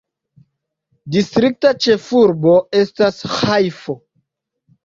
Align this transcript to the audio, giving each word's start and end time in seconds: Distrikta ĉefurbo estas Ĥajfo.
Distrikta 1.15 1.73
ĉefurbo 1.87 2.57
estas 2.81 3.21
Ĥajfo. 3.37 4.01